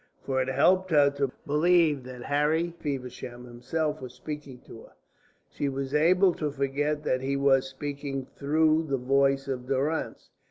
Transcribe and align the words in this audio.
For 0.23 0.41
it 0.41 0.47
helped 0.47 0.89
her 0.89 1.11
to 1.11 1.31
believe 1.45 2.05
that 2.05 2.23
Harry 2.23 2.73
Feversham 2.79 3.45
himself 3.45 4.01
was 4.01 4.15
speaking 4.15 4.57
to 4.61 4.81
her, 4.81 4.93
she 5.47 5.69
was 5.69 5.93
able 5.93 6.33
to 6.33 6.49
forget 6.49 7.03
that 7.03 7.21
he 7.21 7.35
was 7.37 7.69
speaking 7.69 8.25
through 8.35 8.87
the 8.89 8.97
voice 8.97 9.47
of 9.47 9.67
Durrance. 9.67 10.31